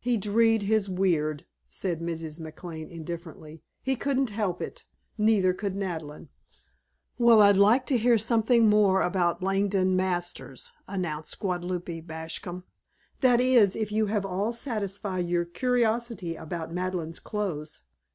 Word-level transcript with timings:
"He 0.00 0.16
dreed 0.16 0.62
his 0.62 0.88
weird," 0.88 1.44
said 1.68 2.00
Mrs. 2.00 2.40
McLane 2.40 2.88
indifferently. 2.88 3.62
"He 3.82 3.96
couldn't 3.96 4.30
help 4.30 4.62
it. 4.62 4.86
Neither 5.18 5.52
could 5.52 5.76
Madeleine." 5.76 6.30
"Well, 7.18 7.42
I'd 7.42 7.58
like 7.58 7.84
to 7.88 7.98
hear 7.98 8.16
something 8.16 8.66
more 8.70 9.02
about 9.02 9.42
Langdon 9.42 9.94
Masters," 9.94 10.72
announced 10.86 11.38
Guadalupe 11.40 12.00
Bascom. 12.00 12.64
"That 13.20 13.42
is, 13.42 13.76
if 13.76 13.92
you 13.92 14.06
have 14.06 14.24
all 14.24 14.54
satisfied 14.54 15.26
your 15.28 15.44
curiosity 15.44 16.34
about 16.34 16.72
Madeleine's 16.72 17.20
clothes. 17.20 17.82